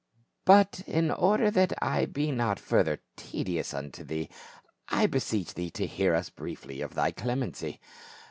* 0.27 0.35
But 0.45 0.81
in 0.87 1.11
order 1.11 1.51
that 1.51 1.73
I 1.79 2.07
be 2.07 2.31
not 2.31 2.59
further 2.59 3.03
tedious 3.15 3.71
unto 3.71 4.03
thee, 4.03 4.31
I 4.89 5.05
beseech 5.05 5.53
thee 5.53 5.69
to 5.77 5.85
hear 5.85 6.15
us 6.15 6.31
briefly 6.31 6.81
of 6.81 6.95
thy 6.95 7.11
clemency. 7.11 7.79